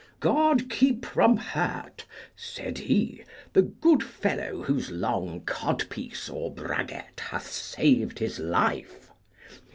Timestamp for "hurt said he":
1.37-3.23